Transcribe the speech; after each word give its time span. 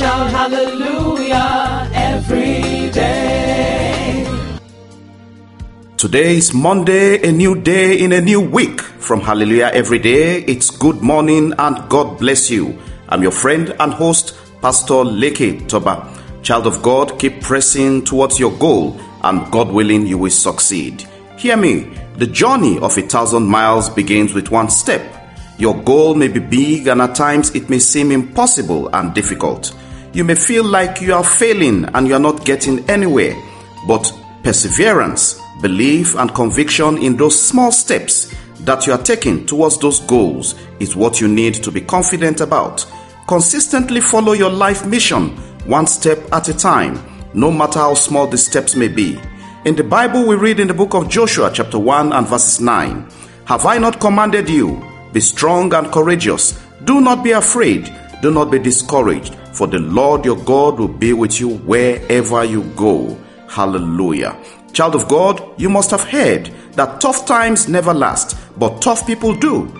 shout 0.00 0.30
hallelujah 0.30 1.90
every 1.92 2.88
day. 2.90 4.24
Today 5.98 6.38
is 6.38 6.54
Monday, 6.54 7.20
a 7.28 7.30
new 7.30 7.54
day 7.54 8.00
in 8.00 8.12
a 8.12 8.20
new 8.22 8.40
week. 8.40 8.80
From 8.80 9.20
Hallelujah 9.20 9.70
Every 9.74 9.98
Day, 9.98 10.42
it's 10.44 10.70
good 10.70 11.02
morning 11.02 11.52
and 11.58 11.86
God 11.90 12.18
bless 12.18 12.48
you. 12.50 12.78
I'm 13.10 13.22
your 13.22 13.30
friend 13.30 13.76
and 13.78 13.92
host, 13.92 14.34
Pastor 14.62 15.04
Leke 15.04 15.68
Toba. 15.68 16.08
Child 16.42 16.66
of 16.66 16.80
God, 16.80 17.18
keep 17.18 17.42
pressing 17.42 18.02
towards 18.02 18.40
your 18.40 18.52
goal, 18.52 18.98
and 19.22 19.52
God 19.52 19.70
willing, 19.70 20.06
you 20.06 20.16
will 20.16 20.30
succeed. 20.30 21.06
Hear 21.36 21.58
me, 21.58 21.92
the 22.16 22.26
journey 22.26 22.78
of 22.78 22.96
a 22.96 23.02
thousand 23.02 23.46
miles 23.46 23.90
begins 23.90 24.32
with 24.32 24.50
one 24.50 24.70
step. 24.70 25.02
Your 25.58 25.76
goal 25.82 26.14
may 26.14 26.28
be 26.28 26.40
big, 26.40 26.86
and 26.86 27.02
at 27.02 27.14
times 27.14 27.54
it 27.54 27.68
may 27.68 27.78
seem 27.78 28.10
impossible 28.10 28.88
and 28.94 29.12
difficult. 29.12 29.74
You 30.12 30.24
may 30.24 30.34
feel 30.34 30.64
like 30.64 31.00
you 31.00 31.14
are 31.14 31.22
failing 31.22 31.84
and 31.84 32.08
you 32.08 32.14
are 32.14 32.20
not 32.20 32.44
getting 32.44 32.88
anywhere, 32.90 33.36
but 33.86 34.12
perseverance, 34.42 35.40
belief, 35.62 36.16
and 36.16 36.34
conviction 36.34 36.98
in 36.98 37.16
those 37.16 37.40
small 37.40 37.70
steps 37.70 38.34
that 38.60 38.86
you 38.86 38.92
are 38.92 39.02
taking 39.02 39.46
towards 39.46 39.78
those 39.78 40.00
goals 40.00 40.56
is 40.80 40.96
what 40.96 41.20
you 41.20 41.28
need 41.28 41.54
to 41.54 41.70
be 41.70 41.80
confident 41.80 42.40
about. 42.40 42.84
Consistently 43.28 44.00
follow 44.00 44.32
your 44.32 44.50
life 44.50 44.84
mission 44.84 45.28
one 45.66 45.86
step 45.86 46.18
at 46.32 46.48
a 46.48 46.54
time, 46.54 46.98
no 47.32 47.52
matter 47.52 47.78
how 47.78 47.94
small 47.94 48.26
the 48.26 48.38
steps 48.38 48.74
may 48.74 48.88
be. 48.88 49.16
In 49.64 49.76
the 49.76 49.84
Bible, 49.84 50.26
we 50.26 50.34
read 50.34 50.58
in 50.58 50.66
the 50.66 50.74
book 50.74 50.94
of 50.94 51.08
Joshua, 51.08 51.50
chapter 51.54 51.78
1 51.78 52.12
and 52.12 52.26
verses 52.26 52.60
9 52.60 53.08
Have 53.44 53.64
I 53.64 53.78
not 53.78 54.00
commanded 54.00 54.48
you? 54.48 54.84
Be 55.12 55.20
strong 55.20 55.72
and 55.74 55.92
courageous. 55.92 56.60
Do 56.84 57.00
not 57.00 57.22
be 57.22 57.30
afraid. 57.30 57.94
Do 58.22 58.30
not 58.30 58.50
be 58.50 58.58
discouraged, 58.58 59.36
for 59.60 59.66
the 59.66 59.78
Lord 59.78 60.24
your 60.24 60.38
God 60.38 60.78
will 60.78 60.88
be 60.88 61.12
with 61.12 61.38
you 61.38 61.50
wherever 61.50 62.42
you 62.42 62.62
go. 62.76 63.18
Hallelujah. 63.46 64.34
Child 64.72 64.94
of 64.94 65.06
God, 65.06 65.60
you 65.60 65.68
must 65.68 65.90
have 65.90 66.02
heard 66.02 66.46
that 66.76 66.98
tough 66.98 67.26
times 67.26 67.68
never 67.68 67.92
last, 67.92 68.38
but 68.58 68.80
tough 68.80 69.06
people 69.06 69.34
do. 69.34 69.70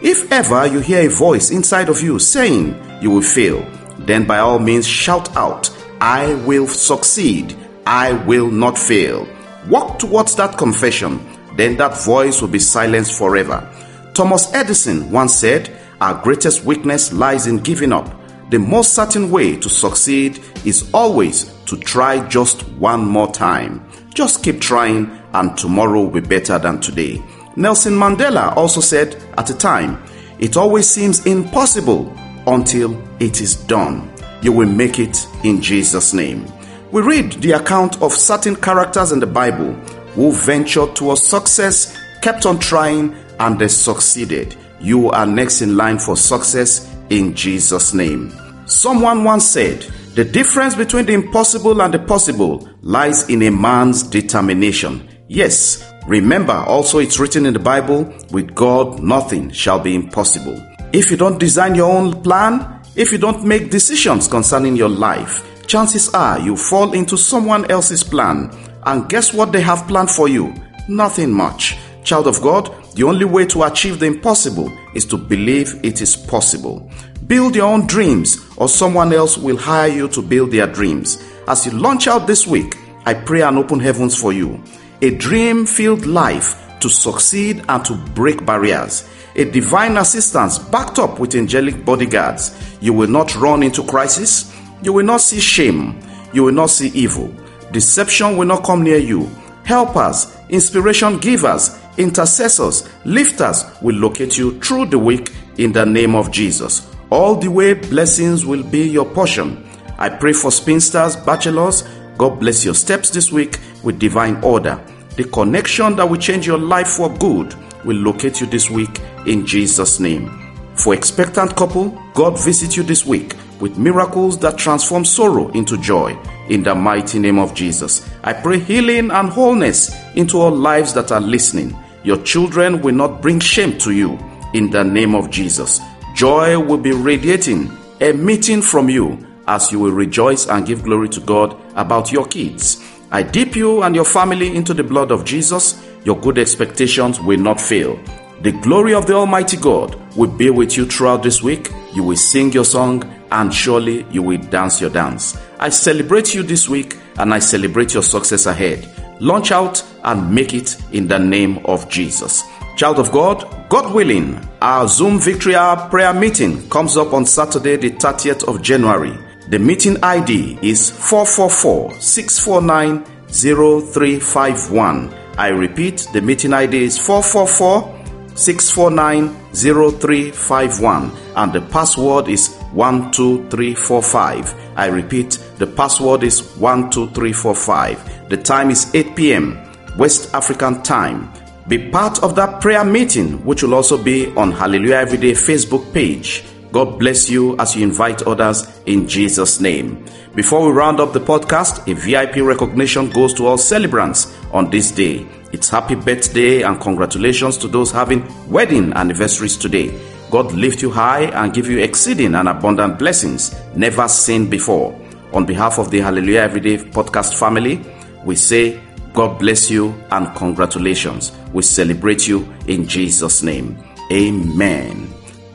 If 0.00 0.30
ever 0.30 0.68
you 0.68 0.78
hear 0.78 1.08
a 1.08 1.10
voice 1.10 1.50
inside 1.50 1.88
of 1.88 2.00
you 2.00 2.20
saying 2.20 2.80
you 3.02 3.10
will 3.10 3.22
fail, 3.22 3.68
then 3.98 4.24
by 4.24 4.38
all 4.38 4.60
means 4.60 4.86
shout 4.86 5.36
out, 5.36 5.68
I 6.00 6.34
will 6.46 6.68
succeed. 6.68 7.56
I 7.88 8.12
will 8.12 8.52
not 8.52 8.78
fail. 8.78 9.26
Walk 9.68 9.98
towards 9.98 10.36
that 10.36 10.56
confession, 10.56 11.18
then 11.56 11.76
that 11.78 12.00
voice 12.04 12.40
will 12.40 12.50
be 12.50 12.60
silenced 12.60 13.18
forever. 13.18 13.68
Thomas 14.14 14.54
Edison 14.54 15.10
once 15.10 15.34
said, 15.34 15.76
Our 16.00 16.22
greatest 16.22 16.64
weakness 16.64 17.12
lies 17.12 17.48
in 17.48 17.58
giving 17.58 17.92
up. 17.92 18.20
The 18.54 18.60
most 18.60 18.94
certain 18.94 19.32
way 19.32 19.56
to 19.56 19.68
succeed 19.68 20.40
is 20.64 20.88
always 20.94 21.52
to 21.66 21.76
try 21.76 22.24
just 22.28 22.62
one 22.78 23.04
more 23.04 23.26
time. 23.32 23.84
Just 24.14 24.44
keep 24.44 24.60
trying, 24.60 25.10
and 25.32 25.58
tomorrow 25.58 26.02
will 26.02 26.20
be 26.20 26.28
better 26.28 26.56
than 26.60 26.80
today. 26.80 27.20
Nelson 27.56 27.94
Mandela 27.94 28.56
also 28.56 28.80
said 28.80 29.20
at 29.36 29.50
a 29.50 29.58
time, 29.58 30.00
It 30.38 30.56
always 30.56 30.88
seems 30.88 31.26
impossible 31.26 32.16
until 32.46 32.96
it 33.18 33.40
is 33.40 33.56
done. 33.56 34.08
You 34.40 34.52
will 34.52 34.68
make 34.68 35.00
it 35.00 35.26
in 35.42 35.60
Jesus' 35.60 36.14
name. 36.14 36.46
We 36.92 37.02
read 37.02 37.32
the 37.32 37.56
account 37.58 38.00
of 38.02 38.12
certain 38.12 38.54
characters 38.54 39.10
in 39.10 39.18
the 39.18 39.26
Bible 39.26 39.72
who 40.14 40.30
ventured 40.30 40.94
towards 40.94 41.26
success, 41.26 41.98
kept 42.22 42.46
on 42.46 42.60
trying, 42.60 43.16
and 43.40 43.58
they 43.58 43.66
succeeded. 43.66 44.54
You 44.78 45.10
are 45.10 45.26
next 45.26 45.60
in 45.60 45.76
line 45.76 45.98
for 45.98 46.16
success 46.16 46.88
in 47.10 47.34
Jesus' 47.34 47.92
name. 47.92 48.32
Someone 48.66 49.24
once 49.24 49.46
said, 49.46 49.82
The 50.14 50.24
difference 50.24 50.74
between 50.74 51.06
the 51.06 51.12
impossible 51.12 51.82
and 51.82 51.92
the 51.92 51.98
possible 51.98 52.68
lies 52.80 53.28
in 53.28 53.42
a 53.42 53.50
man's 53.50 54.02
determination. 54.02 55.06
Yes, 55.28 55.92
remember 56.06 56.52
also 56.54 56.98
it's 56.98 57.18
written 57.18 57.44
in 57.44 57.52
the 57.52 57.58
Bible, 57.58 58.04
with 58.30 58.54
God 58.54 59.02
nothing 59.02 59.50
shall 59.50 59.78
be 59.78 59.94
impossible. 59.94 60.62
If 60.94 61.10
you 61.10 61.16
don't 61.16 61.38
design 61.38 61.74
your 61.74 61.92
own 61.92 62.22
plan, 62.22 62.80
if 62.96 63.12
you 63.12 63.18
don't 63.18 63.44
make 63.44 63.70
decisions 63.70 64.28
concerning 64.28 64.76
your 64.76 64.88
life, 64.88 65.66
chances 65.66 66.08
are 66.14 66.38
you 66.38 66.56
fall 66.56 66.94
into 66.94 67.18
someone 67.18 67.70
else's 67.70 68.02
plan. 68.02 68.50
And 68.86 69.08
guess 69.08 69.34
what 69.34 69.52
they 69.52 69.60
have 69.60 69.88
planned 69.88 70.10
for 70.10 70.28
you? 70.28 70.54
Nothing 70.88 71.32
much. 71.32 71.76
Child 72.04 72.28
of 72.28 72.40
God, 72.40 72.72
the 72.94 73.02
only 73.02 73.24
way 73.24 73.44
to 73.46 73.64
achieve 73.64 73.98
the 73.98 74.06
impossible 74.06 74.72
is 74.94 75.04
to 75.06 75.16
believe 75.16 75.80
it 75.82 76.00
is 76.00 76.14
possible. 76.16 76.88
Build 77.26 77.56
your 77.56 77.72
own 77.72 77.86
dreams, 77.86 78.44
or 78.56 78.68
someone 78.68 79.12
else 79.12 79.38
will 79.38 79.56
hire 79.56 79.88
you 79.88 80.08
to 80.08 80.20
build 80.20 80.50
their 80.50 80.66
dreams. 80.66 81.24
As 81.48 81.64
you 81.64 81.72
launch 81.72 82.06
out 82.06 82.26
this 82.26 82.46
week, 82.46 82.76
I 83.06 83.14
pray 83.14 83.40
and 83.40 83.56
open 83.56 83.80
heavens 83.80 84.14
for 84.14 84.32
you. 84.32 84.62
A 85.00 85.10
dream 85.10 85.64
filled 85.64 86.04
life 86.04 86.78
to 86.80 86.88
succeed 86.90 87.64
and 87.68 87.82
to 87.86 87.94
break 87.94 88.44
barriers. 88.44 89.08
A 89.36 89.50
divine 89.50 89.96
assistance 89.96 90.58
backed 90.58 90.98
up 90.98 91.18
with 91.18 91.34
angelic 91.34 91.82
bodyguards. 91.84 92.54
You 92.80 92.92
will 92.92 93.08
not 93.08 93.34
run 93.36 93.62
into 93.62 93.82
crisis. 93.84 94.54
You 94.82 94.92
will 94.92 95.06
not 95.06 95.22
see 95.22 95.40
shame. 95.40 96.00
You 96.34 96.44
will 96.44 96.52
not 96.52 96.70
see 96.70 96.88
evil. 96.88 97.34
Deception 97.72 98.36
will 98.36 98.46
not 98.46 98.64
come 98.64 98.82
near 98.82 98.98
you. 98.98 99.30
Helpers, 99.64 100.36
inspiration 100.50 101.18
givers, 101.18 101.78
intercessors, 101.96 102.86
lifters 103.06 103.64
will 103.80 103.96
locate 103.96 104.36
you 104.36 104.60
through 104.60 104.86
the 104.86 104.98
week 104.98 105.32
in 105.56 105.72
the 105.72 105.86
name 105.86 106.14
of 106.14 106.30
Jesus. 106.30 106.93
All 107.10 107.36
the 107.36 107.48
way, 107.48 107.74
blessings 107.74 108.44
will 108.44 108.62
be 108.62 108.88
your 108.88 109.04
portion. 109.04 109.68
I 109.98 110.08
pray 110.08 110.32
for 110.32 110.50
spinsters, 110.50 111.16
bachelors. 111.16 111.84
God 112.18 112.40
bless 112.40 112.64
your 112.64 112.74
steps 112.74 113.10
this 113.10 113.30
week 113.30 113.58
with 113.82 113.98
divine 113.98 114.42
order. 114.42 114.82
The 115.16 115.24
connection 115.24 115.96
that 115.96 116.08
will 116.08 116.18
change 116.18 116.46
your 116.46 116.58
life 116.58 116.88
for 116.88 117.08
good 117.18 117.54
will 117.84 117.96
locate 117.96 118.40
you 118.40 118.46
this 118.46 118.70
week 118.70 119.00
in 119.26 119.46
Jesus' 119.46 120.00
name. 120.00 120.40
For 120.74 120.94
expectant 120.94 121.54
couple, 121.54 121.90
God 122.14 122.42
visit 122.42 122.76
you 122.76 122.82
this 122.82 123.06
week 123.06 123.34
with 123.60 123.78
miracles 123.78 124.38
that 124.40 124.58
transform 124.58 125.04
sorrow 125.04 125.48
into 125.50 125.76
joy 125.78 126.18
in 126.48 126.62
the 126.62 126.74
mighty 126.74 127.18
name 127.18 127.38
of 127.38 127.54
Jesus. 127.54 128.08
I 128.24 128.32
pray 128.32 128.58
healing 128.58 129.10
and 129.10 129.28
wholeness 129.28 129.94
into 130.16 130.40
all 130.40 130.50
lives 130.50 130.92
that 130.94 131.12
are 131.12 131.20
listening. 131.20 131.76
Your 132.02 132.20
children 132.22 132.82
will 132.82 132.94
not 132.94 133.22
bring 133.22 133.38
shame 133.40 133.78
to 133.78 133.92
you 133.92 134.18
in 134.52 134.70
the 134.70 134.82
name 134.82 135.14
of 135.14 135.30
Jesus. 135.30 135.80
Joy 136.14 136.60
will 136.60 136.78
be 136.78 136.92
radiating, 136.92 137.76
emitting 137.98 138.62
from 138.62 138.88
you 138.88 139.26
as 139.48 139.72
you 139.72 139.80
will 139.80 139.90
rejoice 139.90 140.46
and 140.46 140.64
give 140.64 140.84
glory 140.84 141.08
to 141.08 141.20
God 141.20 141.60
about 141.74 142.12
your 142.12 142.24
kids. 142.24 142.80
I 143.10 143.24
dip 143.24 143.56
you 143.56 143.82
and 143.82 143.96
your 143.96 144.04
family 144.04 144.54
into 144.54 144.74
the 144.74 144.84
blood 144.84 145.10
of 145.10 145.24
Jesus. 145.24 145.84
Your 146.04 146.16
good 146.20 146.38
expectations 146.38 147.20
will 147.20 147.40
not 147.40 147.60
fail. 147.60 147.98
The 148.42 148.52
glory 148.52 148.94
of 148.94 149.06
the 149.08 149.14
Almighty 149.14 149.56
God 149.56 149.96
will 150.14 150.30
be 150.30 150.50
with 150.50 150.76
you 150.76 150.86
throughout 150.86 151.24
this 151.24 151.42
week. 151.42 151.70
You 151.94 152.04
will 152.04 152.16
sing 152.16 152.52
your 152.52 152.64
song 152.64 153.02
and 153.32 153.52
surely 153.52 154.06
you 154.12 154.22
will 154.22 154.38
dance 154.38 154.80
your 154.80 154.90
dance. 154.90 155.36
I 155.58 155.68
celebrate 155.68 156.32
you 156.32 156.44
this 156.44 156.68
week 156.68 156.96
and 157.18 157.34
I 157.34 157.40
celebrate 157.40 157.92
your 157.92 158.04
success 158.04 158.46
ahead. 158.46 158.88
Launch 159.20 159.50
out 159.50 159.84
and 160.04 160.32
make 160.32 160.54
it 160.54 160.76
in 160.92 161.08
the 161.08 161.18
name 161.18 161.58
of 161.66 161.88
Jesus. 161.88 162.44
Child 162.76 162.98
of 162.98 163.12
God, 163.12 163.68
God 163.68 163.94
willing, 163.94 164.36
our 164.60 164.88
Zoom 164.88 165.20
Victory 165.20 165.54
Hour 165.54 165.88
prayer 165.90 166.12
meeting 166.12 166.68
comes 166.70 166.96
up 166.96 167.12
on 167.12 167.24
Saturday, 167.24 167.76
the 167.76 167.90
30th 167.90 168.42
of 168.48 168.62
January. 168.62 169.16
The 169.48 169.60
meeting 169.60 170.02
ID 170.02 170.58
is 170.60 170.90
444 170.90 172.00
649 172.00 173.04
0351. 173.28 175.14
I 175.38 175.48
repeat, 175.48 176.08
the 176.12 176.20
meeting 176.20 176.52
ID 176.52 176.82
is 176.82 176.98
444 176.98 178.36
649 178.36 179.28
0351 179.54 181.12
and 181.36 181.52
the 181.52 181.60
password 181.60 182.28
is 182.28 182.48
12345. 182.74 184.54
I 184.76 184.86
repeat, 184.86 185.38
the 185.58 185.66
password 185.68 186.24
is 186.24 186.40
12345. 186.40 188.28
The 188.30 188.36
time 188.36 188.70
is 188.72 188.92
8 188.92 189.14
p.m. 189.14 189.60
West 189.96 190.34
African 190.34 190.82
time. 190.82 191.32
Be 191.66 191.90
part 191.90 192.22
of 192.22 192.36
that 192.36 192.60
prayer 192.60 192.84
meeting, 192.84 193.42
which 193.42 193.62
will 193.62 193.72
also 193.72 193.96
be 193.96 194.30
on 194.36 194.52
Hallelujah 194.52 194.96
Everyday 194.96 195.32
Facebook 195.32 195.94
page. 195.94 196.44
God 196.72 196.98
bless 196.98 197.30
you 197.30 197.56
as 197.58 197.74
you 197.74 197.82
invite 197.82 198.20
others 198.22 198.80
in 198.84 199.08
Jesus' 199.08 199.60
name. 199.60 200.04
Before 200.34 200.66
we 200.66 200.72
round 200.72 201.00
up 201.00 201.14
the 201.14 201.20
podcast, 201.20 201.90
a 201.90 201.94
VIP 201.94 202.44
recognition 202.44 203.08
goes 203.08 203.32
to 203.34 203.46
all 203.46 203.56
celebrants 203.56 204.36
on 204.52 204.68
this 204.68 204.90
day. 204.90 205.26
It's 205.52 205.70
happy 205.70 205.94
birthday 205.94 206.62
and 206.62 206.78
congratulations 206.78 207.56
to 207.58 207.68
those 207.68 207.90
having 207.90 208.26
wedding 208.50 208.92
anniversaries 208.92 209.56
today. 209.56 209.98
God 210.30 210.52
lift 210.52 210.82
you 210.82 210.90
high 210.90 211.30
and 211.30 211.54
give 211.54 211.70
you 211.70 211.78
exceeding 211.78 212.34
and 212.34 212.46
abundant 212.46 212.98
blessings 212.98 213.54
never 213.74 214.06
seen 214.06 214.50
before. 214.50 215.00
On 215.32 215.46
behalf 215.46 215.78
of 215.78 215.90
the 215.90 216.00
Hallelujah 216.00 216.40
Everyday 216.40 216.76
podcast 216.76 217.38
family, 217.38 217.80
we 218.22 218.36
say 218.36 218.82
God 219.14 219.38
bless 219.38 219.70
you 219.70 219.94
and 220.10 220.34
congratulations. 220.34 221.32
We 221.52 221.62
celebrate 221.62 222.26
you 222.26 222.52
in 222.66 222.86
Jesus' 222.86 223.42
name. 223.42 223.82
Amen. 224.12 225.06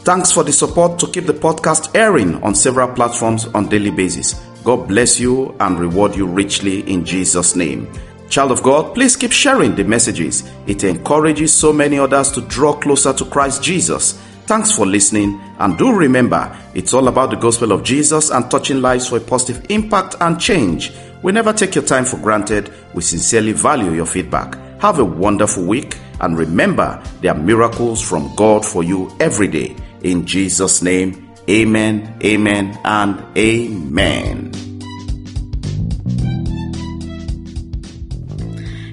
Thanks 0.00 0.32
for 0.32 0.44
the 0.44 0.52
support 0.52 0.98
to 1.00 1.08
keep 1.08 1.26
the 1.26 1.34
podcast 1.34 1.94
airing 1.94 2.42
on 2.42 2.54
several 2.54 2.88
platforms 2.94 3.46
on 3.46 3.68
daily 3.68 3.90
basis. 3.90 4.34
God 4.62 4.86
bless 4.86 5.18
you 5.18 5.56
and 5.60 5.78
reward 5.78 6.14
you 6.14 6.24
richly 6.24 6.80
in 6.90 7.04
Jesus' 7.04 7.56
name. 7.56 7.92
Child 8.30 8.52
of 8.52 8.62
God, 8.62 8.94
please 8.94 9.16
keep 9.16 9.32
sharing 9.32 9.74
the 9.74 9.84
messages. 9.84 10.48
It 10.66 10.84
encourages 10.84 11.52
so 11.52 11.72
many 11.72 11.98
others 11.98 12.30
to 12.32 12.42
draw 12.42 12.74
closer 12.74 13.12
to 13.12 13.24
Christ 13.24 13.62
Jesus. 13.62 14.12
Thanks 14.46 14.72
for 14.72 14.86
listening, 14.86 15.38
and 15.58 15.76
do 15.76 15.92
remember, 15.92 16.56
it's 16.74 16.94
all 16.94 17.08
about 17.08 17.30
the 17.30 17.36
gospel 17.36 17.72
of 17.72 17.82
Jesus 17.82 18.30
and 18.30 18.50
touching 18.50 18.80
lives 18.80 19.08
for 19.08 19.18
a 19.18 19.20
positive 19.20 19.66
impact 19.68 20.14
and 20.20 20.40
change. 20.40 20.92
We 21.22 21.32
never 21.32 21.52
take 21.52 21.74
your 21.74 21.84
time 21.84 22.04
for 22.04 22.16
granted. 22.18 22.72
We 22.94 23.02
sincerely 23.02 23.52
value 23.52 23.92
your 23.92 24.06
feedback. 24.06 24.56
Have 24.80 25.00
a 25.00 25.04
wonderful 25.04 25.64
week, 25.64 25.98
and 26.20 26.38
remember, 26.38 27.02
there 27.20 27.32
are 27.32 27.38
miracles 27.38 28.00
from 28.00 28.34
God 28.36 28.64
for 28.64 28.84
you 28.84 29.10
every 29.18 29.48
day. 29.48 29.74
In 30.02 30.26
Jesus' 30.26 30.82
name, 30.82 31.28
amen, 31.50 32.16
amen, 32.22 32.78
and 32.84 33.24
amen. 33.36 34.52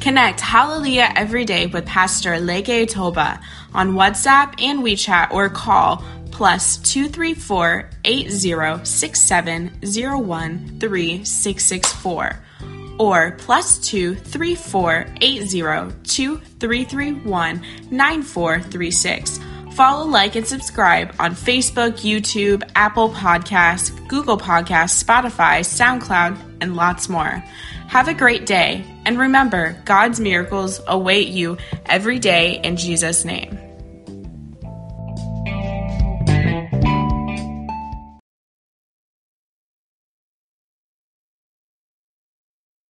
Connect 0.00 0.40
Hallelujah 0.40 1.12
every 1.14 1.44
day 1.44 1.66
with 1.66 1.84
Pastor 1.84 2.30
Leke 2.30 2.88
Toba 2.88 3.38
on 3.74 3.92
WhatsApp 3.92 4.54
and 4.60 4.80
WeChat 4.80 5.30
or 5.32 5.48
call 5.50 6.02
plus 6.38 6.78
234 6.78 7.90
8067 8.04 9.80
3664 9.80 12.44
or 13.00 13.32
plus 13.32 13.78
234 13.78 15.06
2331 15.18 17.62
9436. 17.90 19.40
Follow, 19.72 20.06
like, 20.06 20.36
and 20.36 20.46
subscribe 20.46 21.12
on 21.18 21.32
Facebook, 21.32 22.02
YouTube, 22.02 22.62
Apple 22.76 23.10
Podcasts, 23.10 23.90
Google 24.06 24.38
Podcasts, 24.38 25.02
Spotify, 25.02 25.64
SoundCloud, 25.64 26.38
and 26.60 26.76
lots 26.76 27.08
more. 27.08 27.42
Have 27.88 28.06
a 28.06 28.14
great 28.14 28.46
day, 28.46 28.84
and 29.04 29.18
remember, 29.18 29.76
God's 29.84 30.20
miracles 30.20 30.80
await 30.86 31.26
you 31.28 31.56
every 31.86 32.20
day 32.20 32.60
in 32.62 32.76
Jesus' 32.76 33.24
name. 33.24 33.67